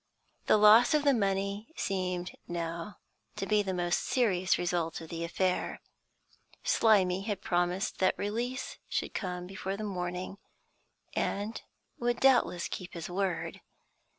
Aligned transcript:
The 0.47 0.57
loss 0.57 0.95
of 0.95 1.03
the 1.03 1.13
money 1.13 1.67
seemed 1.75 2.31
now 2.47 2.97
to 3.35 3.45
be 3.45 3.61
the 3.61 3.71
most 3.71 3.99
serious 3.99 4.57
result 4.57 4.99
of 4.99 5.09
the 5.09 5.23
affair. 5.23 5.79
Slimy 6.63 7.21
had 7.21 7.39
promised 7.43 7.99
that 7.99 8.17
release 8.17 8.79
should 8.89 9.13
come 9.13 9.45
before 9.45 9.77
the 9.77 9.83
morning, 9.83 10.39
and 11.13 11.61
would 11.99 12.19
doubtless 12.19 12.67
keep 12.67 12.95
his 12.95 13.11
word. 13.11 13.61